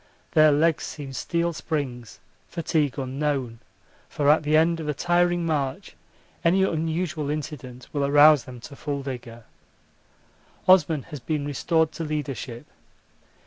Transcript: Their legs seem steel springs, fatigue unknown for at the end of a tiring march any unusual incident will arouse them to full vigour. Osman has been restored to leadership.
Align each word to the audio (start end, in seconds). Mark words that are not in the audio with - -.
Their 0.31 0.51
legs 0.51 0.83
seem 0.83 1.13
steel 1.13 1.53
springs, 1.53 2.19
fatigue 2.49 2.97
unknown 2.97 3.59
for 4.09 4.31
at 4.31 4.41
the 4.41 4.57
end 4.57 4.79
of 4.79 4.89
a 4.89 4.95
tiring 4.95 5.45
march 5.45 5.95
any 6.43 6.63
unusual 6.63 7.29
incident 7.29 7.87
will 7.93 8.03
arouse 8.03 8.45
them 8.45 8.59
to 8.61 8.75
full 8.75 9.03
vigour. 9.03 9.43
Osman 10.67 11.03
has 11.13 11.19
been 11.19 11.45
restored 11.45 11.91
to 11.91 12.03
leadership. 12.03 12.65